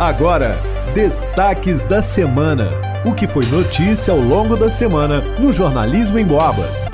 [0.00, 0.58] Agora,
[0.94, 2.70] destaques da semana.
[3.04, 6.86] O que foi notícia ao longo da semana no Jornalismo em Boabas.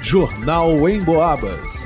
[0.00, 1.84] Jornal em Boabas.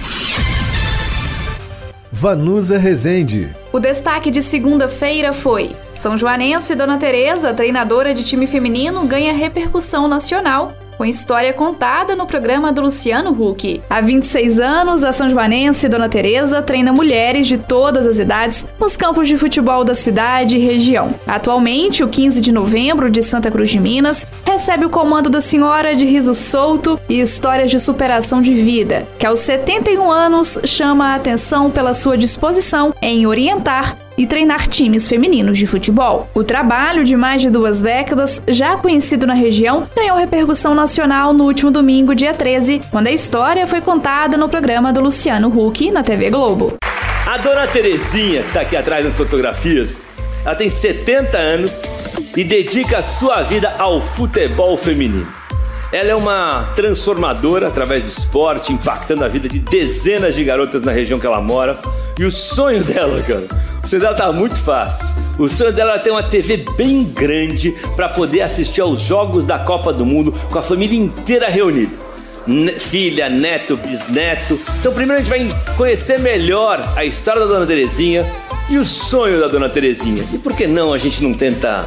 [2.10, 3.54] Vanusa Rezende.
[3.70, 10.08] O destaque de segunda-feira foi: São Joanense Dona Teresa, treinadora de time feminino, ganha repercussão
[10.08, 13.82] nacional com história contada no programa do Luciano Huck.
[13.88, 18.96] Há 26 anos, a São Joanense Dona Teresa treina mulheres de todas as idades nos
[18.96, 21.14] campos de futebol da cidade e região.
[21.26, 25.94] Atualmente, o 15 de novembro de Santa Cruz de Minas recebe o comando da senhora
[25.94, 31.14] de riso solto e histórias de superação de vida, que aos 71 anos chama a
[31.14, 36.28] atenção pela sua disposição em orientar e treinar times femininos de futebol.
[36.34, 41.44] O trabalho de mais de duas décadas, já conhecido na região, ganhou repercussão nacional no
[41.44, 46.02] último domingo, dia 13, quando a história foi contada no programa do Luciano Huck na
[46.02, 46.74] TV Globo.
[47.26, 50.00] A dona Terezinha, que está aqui atrás nas fotografias,
[50.44, 51.82] ela tem 70 anos
[52.36, 55.26] e dedica a sua vida ao futebol feminino.
[55.92, 60.92] Ela é uma transformadora através do esporte, impactando a vida de dezenas de garotas na
[60.92, 61.78] região que ela mora.
[62.18, 63.44] E o sonho dela, cara,
[63.86, 65.06] o sonho dela tá muito fácil.
[65.38, 69.60] O sonho dela é ter uma TV bem grande para poder assistir aos jogos da
[69.60, 71.94] Copa do Mundo com a família inteira reunida.
[72.78, 74.58] filha, neto, bisneto.
[74.80, 78.26] Então, primeiro a gente vai conhecer melhor a história da Dona Terezinha
[78.68, 80.24] e o sonho da Dona Terezinha.
[80.32, 81.84] E por que não a gente não tenta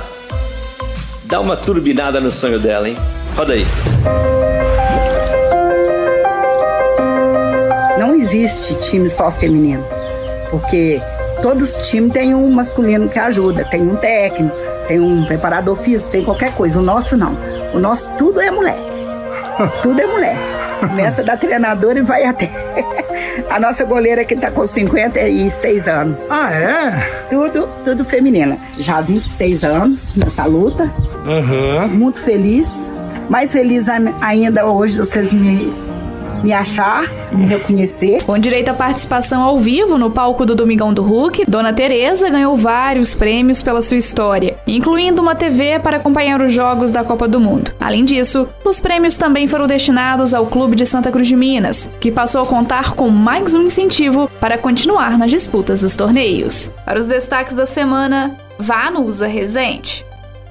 [1.26, 2.96] dar uma turbinada no sonho dela, hein?
[3.36, 3.66] Roda aí.
[8.00, 9.84] Não existe time só feminino,
[10.50, 11.02] porque
[11.42, 14.56] todos os times têm um masculino que ajuda, tem um técnico,
[14.88, 16.80] tem um preparador físico, tem qualquer coisa.
[16.80, 17.36] O nosso não.
[17.74, 18.78] O nosso tudo é mulher.
[19.82, 20.38] tudo é mulher.
[20.80, 22.50] Começa da treinadora e vai até.
[23.50, 26.20] A nossa goleira que tá com 56 anos.
[26.30, 27.26] Ah, é?
[27.30, 28.58] Tudo, tudo feminina.
[28.78, 30.92] Já há 26 anos nessa luta.
[31.26, 31.88] Uhum.
[31.90, 32.92] Muito feliz.
[33.30, 33.88] Mais feliz
[34.22, 35.74] ainda hoje vocês me
[36.44, 38.24] me achar, me reconhecer.
[38.24, 42.56] Com direito à participação ao vivo no palco do Domingão do Hulk, Dona Teresa ganhou
[42.56, 47.40] vários prêmios pela sua história, incluindo uma TV para acompanhar os jogos da Copa do
[47.40, 47.74] Mundo.
[47.80, 52.12] Além disso, os prêmios também foram destinados ao Clube de Santa Cruz de Minas, que
[52.12, 56.72] passou a contar com mais um incentivo para continuar nas disputas dos torneios.
[56.86, 60.06] Para os destaques da semana, vá no Usa Resente.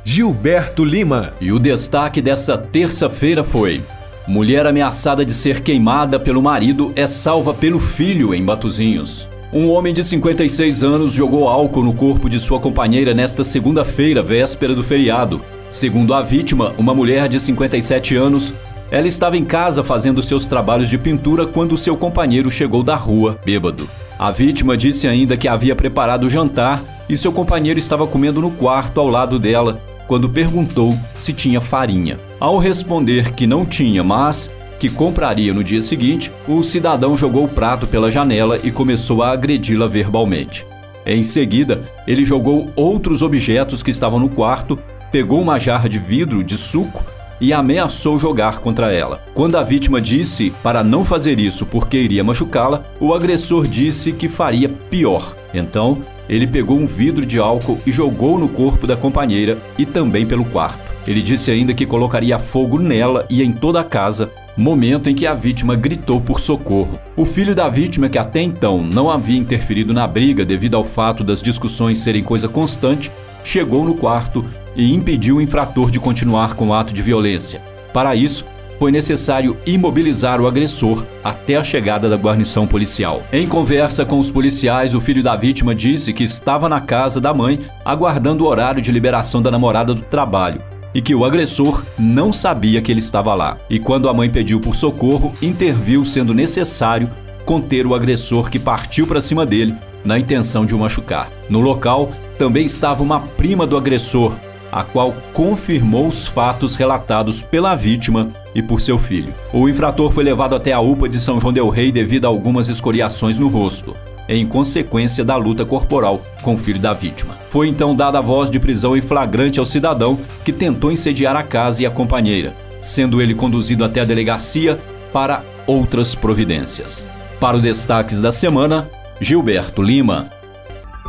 [0.04, 1.34] Gilberto Lima.
[1.38, 3.82] E o destaque dessa terça-feira foi:
[4.28, 9.26] Mulher ameaçada de ser queimada pelo marido é salva pelo filho em Batuzinhos.
[9.50, 14.74] Um homem de 56 anos jogou álcool no corpo de sua companheira nesta segunda-feira, véspera
[14.74, 15.40] do feriado.
[15.70, 18.52] Segundo a vítima, uma mulher de 57 anos,
[18.90, 23.38] ela estava em casa fazendo seus trabalhos de pintura quando seu companheiro chegou da rua,
[23.46, 23.88] bêbado.
[24.18, 28.50] A vítima disse ainda que havia preparado o jantar e seu companheiro estava comendo no
[28.50, 32.18] quarto ao lado dela quando perguntou se tinha farinha.
[32.40, 37.48] Ao responder que não tinha, mas que compraria no dia seguinte, o cidadão jogou o
[37.48, 40.66] prato pela janela e começou a agredi-la verbalmente.
[41.04, 44.78] Em seguida, ele jogou outros objetos que estavam no quarto,
[45.12, 47.04] pegou uma jarra de vidro de suco
[47.40, 49.22] e ameaçou jogar contra ela.
[49.34, 54.28] Quando a vítima disse para não fazer isso porque iria machucá-la, o agressor disse que
[54.28, 55.36] faria pior.
[55.54, 60.26] Então, ele pegou um vidro de álcool e jogou no corpo da companheira e também
[60.26, 60.88] pelo quarto.
[61.06, 65.26] Ele disse ainda que colocaria fogo nela e em toda a casa, momento em que
[65.26, 66.98] a vítima gritou por socorro.
[67.16, 71.24] O filho da vítima, que até então não havia interferido na briga devido ao fato
[71.24, 73.10] das discussões serem coisa constante,
[73.42, 74.44] chegou no quarto
[74.76, 77.62] e impediu o infrator de continuar com o ato de violência.
[77.92, 78.44] Para isso,
[78.78, 83.22] foi necessário imobilizar o agressor até a chegada da guarnição policial.
[83.32, 87.34] Em conversa com os policiais, o filho da vítima disse que estava na casa da
[87.34, 90.62] mãe aguardando o horário de liberação da namorada do trabalho
[90.94, 93.58] e que o agressor não sabia que ele estava lá.
[93.68, 97.10] E quando a mãe pediu por socorro, interviu sendo necessário
[97.44, 99.74] conter o agressor que partiu para cima dele
[100.04, 101.30] na intenção de o machucar.
[101.48, 104.34] No local também estava uma prima do agressor,
[104.70, 109.34] a qual confirmou os fatos relatados pela vítima e por seu filho.
[109.52, 112.68] O infrator foi levado até a UPA de São João del Rei devido a algumas
[112.68, 113.96] escoriações no rosto,
[114.28, 117.38] em consequência da luta corporal com o filho da vítima.
[117.50, 121.42] Foi então dada a voz de prisão em flagrante ao cidadão que tentou incendiar a
[121.42, 124.78] casa e a companheira, sendo ele conduzido até a delegacia
[125.12, 127.04] para outras providências.
[127.40, 128.88] Para os destaques da semana,
[129.20, 130.37] Gilberto Lima.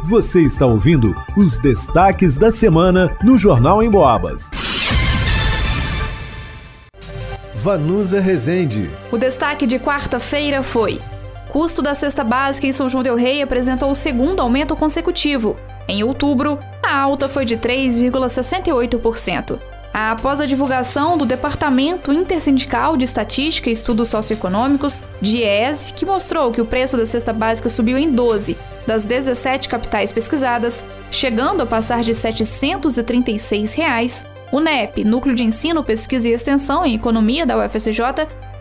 [0.05, 4.49] Você está ouvindo os destaques da semana no Jornal em Boabas.
[7.53, 8.89] Vanusa Rezende.
[9.11, 11.01] O destaque de quarta-feira foi:
[11.49, 15.57] custo da cesta básica em São João del Rei apresentou o segundo aumento consecutivo.
[15.85, 19.59] Em outubro, a alta foi de 3,68%.
[19.93, 26.61] Após a divulgação do Departamento Intersindical de Estatística e Estudos Socioeconômicos, DIESE, que mostrou que
[26.61, 28.55] o preço da cesta básica subiu em 12
[28.89, 35.83] das 17 capitais pesquisadas, chegando a passar de 736 reais, o NEP, Núcleo de Ensino,
[35.83, 38.01] Pesquisa e Extensão em Economia da UFSJ,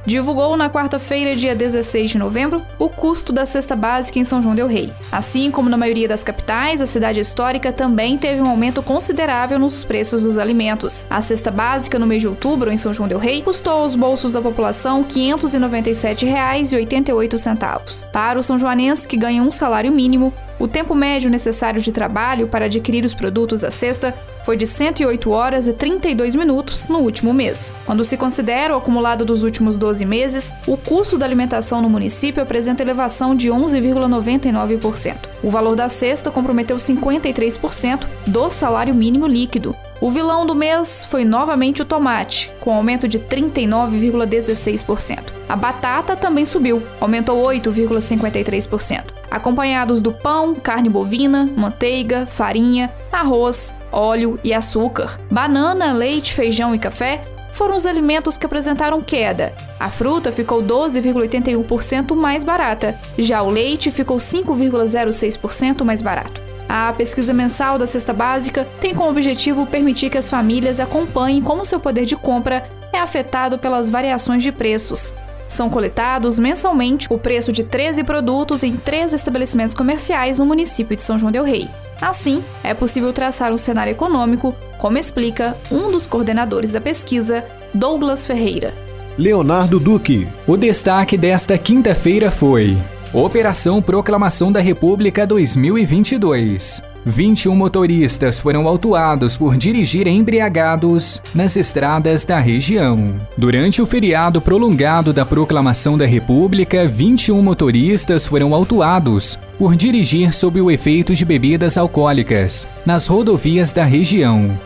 [0.09, 4.55] divulgou na quarta-feira, dia 16 de novembro, o custo da cesta básica em São João
[4.55, 4.91] del Rei.
[5.13, 9.85] Assim como na maioria das capitais, a cidade histórica também teve um aumento considerável nos
[9.85, 11.07] preços dos alimentos.
[11.11, 14.33] A cesta básica no mês de outubro em São João del Rei custou aos bolsos
[14.33, 18.07] da população R$ 597,88.
[18.11, 22.49] Para o são joanense que ganha um salário mínimo, o tempo médio necessário de trabalho
[22.49, 24.15] para adquirir os produtos da cesta
[24.45, 27.75] foi de 108 horas e 32 minutos no último mês.
[27.85, 32.43] Quando se considera o acumulado dos últimos 12 meses, o custo da alimentação no município
[32.43, 35.17] apresenta elevação de 11,99%.
[35.43, 41.25] O valor da cesta comprometeu 53% do salário mínimo líquido, o vilão do mês foi
[41.25, 45.33] novamente o tomate, com aumento de 39,16%.
[45.49, 54.39] A batata também subiu, aumentou 8,53%, acompanhados do pão, carne bovina, manteiga, farinha, arroz, óleo
[54.43, 55.19] e açúcar.
[55.31, 59.53] Banana, leite, feijão e café foram os alimentos que apresentaram queda.
[59.81, 66.41] A fruta ficou 12,81% mais barata, já o leite ficou 5,06% mais barato.
[66.69, 71.65] A pesquisa mensal da cesta básica tem como objetivo permitir que as famílias acompanhem como
[71.65, 75.15] seu poder de compra é afetado pelas variações de preços.
[75.49, 81.03] São coletados mensalmente o preço de 13 produtos em três estabelecimentos comerciais no município de
[81.03, 81.69] São João del Rei.
[82.01, 88.27] Assim, é possível traçar um cenário econômico, como explica um dos coordenadores da pesquisa, Douglas
[88.27, 88.73] Ferreira.
[89.17, 90.29] Leonardo Duque.
[90.47, 92.79] O destaque desta quinta-feira foi
[93.13, 96.83] Operação Proclamação da República 2022.
[97.05, 103.15] 21 motoristas foram autuados por dirigir embriagados nas estradas da região.
[103.37, 110.61] Durante o feriado prolongado da Proclamação da República, 21 motoristas foram autuados por dirigir sob
[110.61, 114.59] o efeito de bebidas alcoólicas nas rodovias da região.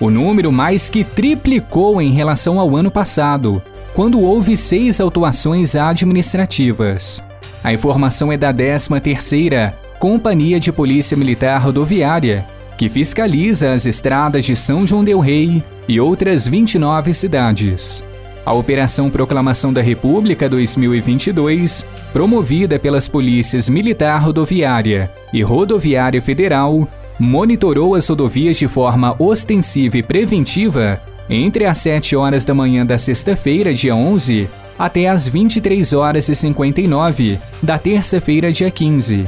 [0.00, 3.60] O número mais que triplicou em relação ao ano passado,
[3.94, 7.22] quando houve seis autuações administrativas.
[7.64, 12.46] A informação é da 13ª Companhia de Polícia Militar Rodoviária,
[12.76, 18.04] que fiscaliza as estradas de São João del Rei e outras 29 cidades.
[18.46, 26.86] A Operação Proclamação da República 2022, promovida pelas polícias Militar Rodoviária e Rodoviária Federal,
[27.18, 32.96] monitorou as rodovias de forma ostensiva e preventiva entre as 7 horas da manhã da
[32.96, 34.48] sexta-feira, dia 11,
[34.78, 39.26] até às 23 horas e 59 da terça-feira, dia 15.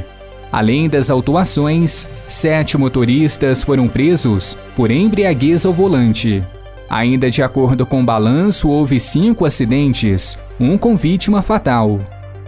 [0.52, 6.42] Além das autuações, sete motoristas foram presos por embriaguez ao volante.
[6.88, 12.00] Ainda de acordo com o balanço, houve cinco acidentes, um com vítima fatal.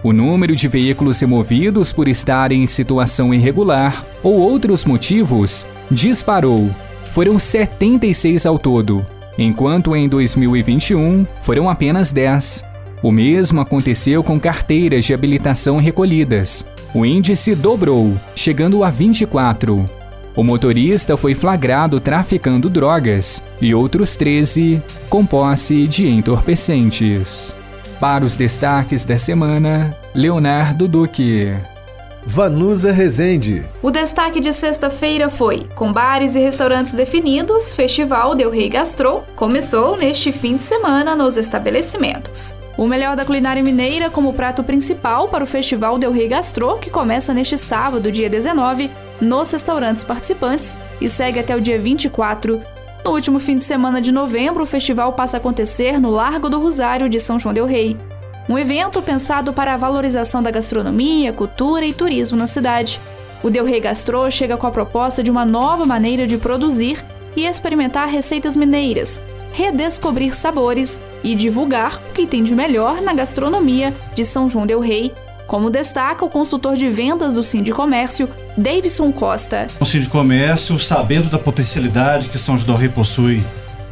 [0.02, 6.70] O número de veículos removidos por estarem em situação irregular ou outros motivos disparou.
[7.04, 9.06] Foram 76 ao todo,
[9.38, 12.64] enquanto em 2021 foram apenas 10.
[13.00, 16.66] O mesmo aconteceu com carteiras de habilitação recolhidas.
[16.94, 19.84] O índice dobrou, chegando a 24.
[20.36, 27.56] O motorista foi flagrado traficando drogas e outros 13 com posse de entorpecentes.
[27.98, 31.54] Para os destaques da semana, Leonardo Duque.
[32.26, 33.64] Vanusa Rezende.
[33.82, 39.96] O destaque de sexta-feira foi: com bares e restaurantes definidos, Festival Del Rei Gastro começou
[39.96, 42.54] neste fim de semana nos estabelecimentos.
[42.76, 46.88] O melhor da culinária mineira como prato principal para o Festival Del Rei Gastro, que
[46.88, 52.62] começa neste sábado, dia 19, nos restaurantes participantes e segue até o dia 24.
[53.04, 56.58] No último fim de semana de novembro, o festival passa a acontecer no Largo do
[56.58, 57.96] Rosário de São João del Rei.
[58.48, 63.00] Um evento pensado para a valorização da gastronomia, cultura e turismo na cidade.
[63.42, 67.04] O Del Rei Gastro chega com a proposta de uma nova maneira de produzir
[67.36, 69.20] e experimentar receitas mineiras,
[69.52, 74.80] redescobrir sabores e divulgar o que tem de melhor na gastronomia de São João del
[74.80, 75.12] Rei,
[75.46, 79.68] como destaca o consultor de vendas do Sim de Comércio, Davidson Costa.
[79.78, 83.44] O Sim de Comércio, sabendo da potencialidade que São João del Rei possui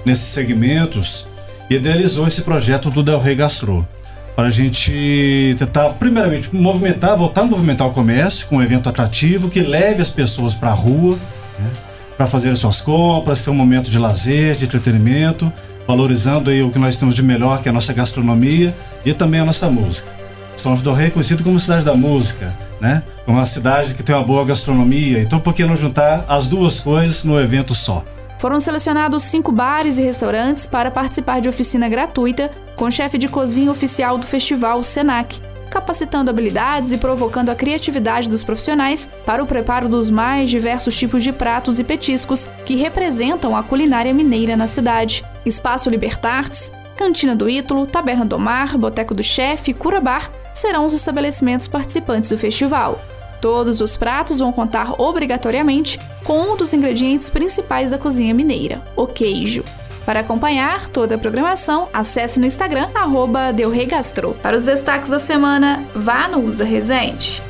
[0.04, 1.28] nesses segmentos,
[1.68, 3.87] idealizou esse projeto do Del Rey Gastro
[4.34, 9.50] para a gente tentar, primeiramente, movimentar, voltar a movimentar o comércio com um evento atrativo
[9.50, 11.18] que leve as pessoas para a rua,
[11.58, 11.70] né,
[12.16, 15.52] para fazer as suas compras, ser um momento de lazer, de entretenimento,
[15.87, 19.40] valorizando aí o que nós temos de melhor, que é a nossa gastronomia e também
[19.40, 20.08] a nossa música.
[20.56, 23.02] São João do Rei é conhecido como cidade da música, né?
[23.26, 26.80] É uma cidade que tem uma boa gastronomia, então por que não juntar as duas
[26.80, 28.04] coisas no evento só?
[28.38, 33.28] Foram selecionados cinco bares e restaurantes para participar de oficina gratuita com o chefe de
[33.28, 39.46] cozinha oficial do festival, Senac, capacitando habilidades e provocando a criatividade dos profissionais para o
[39.46, 44.66] preparo dos mais diversos tipos de pratos e petiscos que representam a culinária mineira na
[44.66, 45.24] cidade.
[45.46, 50.84] Espaço Libertartes, Cantina do Ítalo, Taberna do Mar, Boteco do Chefe e Cura Bar serão
[50.84, 53.00] os estabelecimentos participantes do festival.
[53.40, 59.06] Todos os pratos vão contar obrigatoriamente com um dos ingredientes principais da cozinha mineira, o
[59.06, 59.64] queijo.
[60.04, 63.52] Para acompanhar toda a programação, acesse no Instagram, arroba
[63.88, 64.35] Gastro.
[64.42, 67.42] Para os destaques da semana, vá no Usa Resente.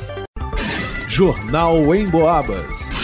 [1.07, 3.01] Jornal em Boabas.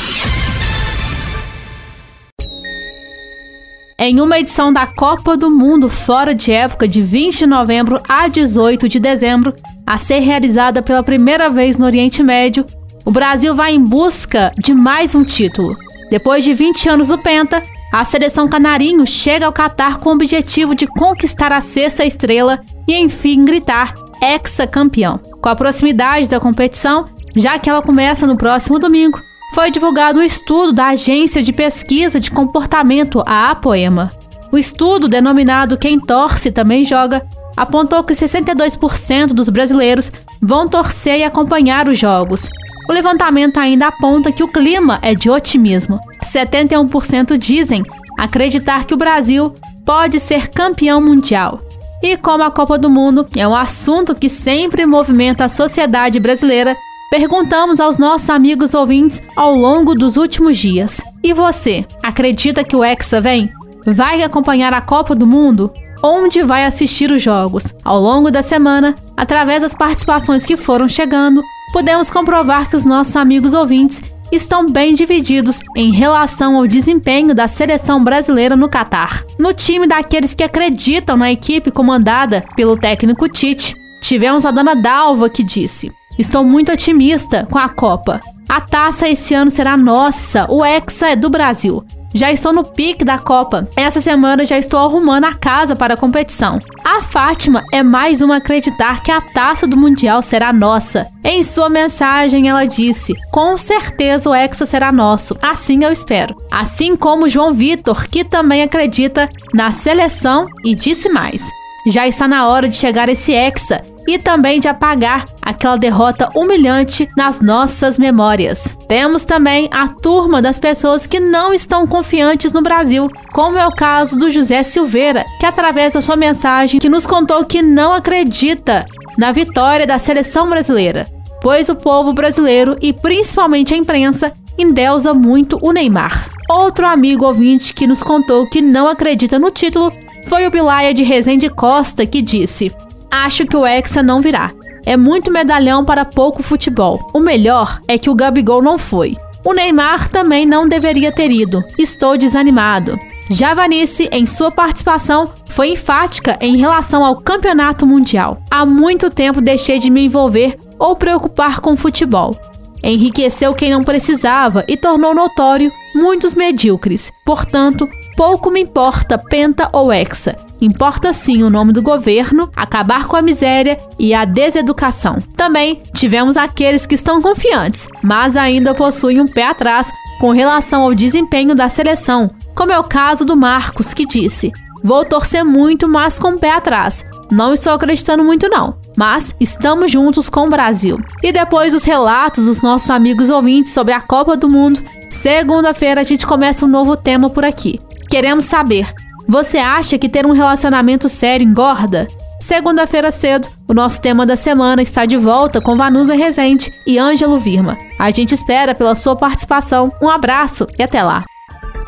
[4.00, 8.27] Em uma edição da Copa do Mundo fora de época de 20 de novembro a
[8.27, 12.63] 18 de dezembro, a ser realizada pela primeira vez no Oriente Médio,
[13.04, 15.75] o Brasil vai em busca de mais um título.
[16.09, 17.61] Depois de 20 anos do Penta,
[17.91, 22.95] a seleção canarinho chega ao Catar com o objetivo de conquistar a sexta estrela e
[22.95, 25.19] enfim gritar ex-campeão.
[25.41, 29.19] Com a proximidade da competição, já que ela começa no próximo domingo,
[29.53, 34.11] foi divulgado um estudo da Agência de Pesquisa de Comportamento, a Apoema.
[34.51, 40.11] O estudo, denominado Quem Torce Também Joga, apontou que 62% dos brasileiros
[40.41, 42.47] vão torcer e acompanhar os jogos,
[42.88, 46.00] o levantamento ainda aponta que o clima é de otimismo.
[46.24, 47.84] 71% dizem
[48.17, 49.53] acreditar que o Brasil
[49.86, 51.60] pode ser campeão mundial.
[52.01, 56.75] E como a Copa do Mundo é um assunto que sempre movimenta a sociedade brasileira,
[57.10, 62.84] perguntamos aos nossos amigos ouvintes ao longo dos últimos dias: E você, acredita que o
[62.84, 63.50] Hexa vem?
[63.86, 65.72] Vai acompanhar a Copa do Mundo?
[66.03, 67.74] Onde vai assistir os jogos?
[67.84, 73.15] Ao longo da semana, através das participações que foram chegando, podemos comprovar que os nossos
[73.15, 79.24] amigos ouvintes estão bem divididos em relação ao desempenho da seleção brasileira no Catar.
[79.39, 85.29] No time daqueles que acreditam na equipe comandada pelo técnico Tite, tivemos a dona Dalva
[85.29, 88.19] que disse: Estou muito otimista com a Copa.
[88.50, 91.83] A taça esse ano será nossa, o Hexa é do Brasil.
[92.13, 93.67] Já estou no pique da Copa.
[93.75, 96.59] Essa semana já estou arrumando a casa para a competição.
[96.83, 101.07] A Fátima é mais uma acreditar que a taça do Mundial será nossa.
[101.23, 105.37] Em sua mensagem, ela disse: Com certeza o Hexa será nosso.
[105.41, 106.35] Assim eu espero.
[106.51, 111.43] Assim como João Vitor, que também acredita na seleção e disse mais.
[111.87, 117.07] Já está na hora de chegar esse Hexa e também de apagar aquela derrota humilhante
[117.17, 118.77] nas nossas memórias.
[118.87, 123.75] Temos também a turma das pessoas que não estão confiantes no Brasil, como é o
[123.75, 128.85] caso do José Silveira, que através da sua mensagem que nos contou que não acredita
[129.17, 131.05] na vitória da seleção brasileira,
[131.41, 136.29] pois o povo brasileiro e principalmente a imprensa endeusa muito o Neymar.
[136.49, 139.91] Outro amigo ouvinte que nos contou que não acredita no título
[140.27, 142.71] foi o Bilaia de Rezende Costa, que disse:
[143.11, 144.51] Acho que o Hexa não virá.
[144.85, 147.09] É muito medalhão para pouco futebol.
[147.13, 149.17] O melhor é que o Gabigol não foi.
[149.43, 151.63] O Neymar também não deveria ter ido.
[151.77, 152.99] Estou desanimado.
[153.29, 158.41] Javanice, em sua participação, foi enfática em relação ao campeonato mundial.
[158.49, 162.37] Há muito tempo deixei de me envolver ou preocupar com futebol.
[162.83, 167.12] Enriqueceu quem não precisava e tornou notório muitos medíocres.
[167.25, 170.36] Portanto, pouco me importa penta ou hexa.
[170.62, 175.18] Importa sim o nome do governo, acabar com a miséria e a deseducação.
[175.36, 180.96] Também tivemos aqueles que estão confiantes, mas ainda possuem um pé atrás com relação ao
[180.96, 184.51] desempenho da seleção, como é o caso do Marcos, que disse:
[184.84, 187.06] Vou torcer muito, mas com o pé atrás.
[187.30, 188.77] Não estou acreditando muito, não.
[188.96, 190.98] Mas estamos juntos com o Brasil.
[191.22, 194.82] E depois dos relatos dos nossos amigos ouvintes sobre a Copa do Mundo,
[195.17, 197.79] segunda-feira a gente começa um novo tema por aqui.
[198.09, 198.93] Queremos saber:
[199.27, 202.07] você acha que ter um relacionamento sério engorda?
[202.39, 207.39] Segunda-feira cedo, o nosso tema da semana está de volta com Vanusa Rezende e Ângelo
[207.39, 207.75] Virma.
[208.00, 209.91] A gente espera pela sua participação.
[210.01, 211.25] Um abraço e até lá.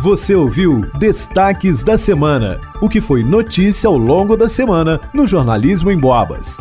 [0.01, 5.91] Você ouviu Destaques da Semana, o que foi notícia ao longo da semana no Jornalismo
[5.91, 6.57] em Boabas.